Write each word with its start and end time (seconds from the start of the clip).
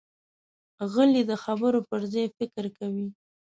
غلی، 0.91 1.23
د 1.29 1.31
خبرو 1.43 1.79
پر 1.89 2.01
ځای 2.13 2.25
فکر 2.37 2.63
کوي. 2.77 3.07